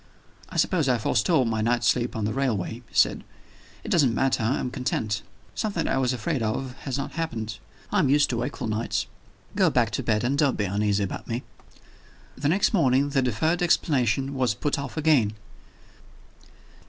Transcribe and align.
"I 0.49 0.57
suppose 0.57 0.89
I 0.89 0.97
forestalled 0.97 1.47
my 1.47 1.61
night's 1.61 1.85
sleep 1.85 2.15
on 2.15 2.25
the 2.25 2.33
railway," 2.33 2.73
he 2.89 2.95
said. 2.95 3.23
"It 3.83 3.89
doesn't 3.91 4.15
matter; 4.15 4.41
I 4.41 4.57
am 4.59 4.71
content. 4.71 5.21
Something 5.53 5.85
that 5.85 5.93
I 5.93 5.99
was 5.99 6.11
afraid 6.11 6.41
of 6.41 6.75
has 6.85 6.97
not 6.97 7.11
happened. 7.11 7.59
I 7.91 7.99
am 7.99 8.09
used 8.09 8.27
to 8.31 8.37
wakeful 8.37 8.65
nights. 8.65 9.05
Go 9.55 9.69
back 9.69 9.91
to 9.91 10.01
bed, 10.01 10.23
and 10.23 10.39
don't 10.39 10.57
be 10.57 10.65
uneasy 10.65 11.03
about 11.03 11.27
me." 11.27 11.43
The 12.35 12.49
next 12.49 12.73
morning 12.73 13.09
the 13.09 13.21
deferred 13.21 13.61
explanation 13.61 14.33
was 14.33 14.55
put 14.55 14.79
off 14.79 14.97
again. 14.97 15.33